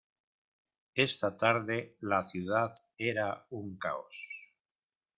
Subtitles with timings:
[0.95, 4.17] Esta tarde la ciudad era un caos.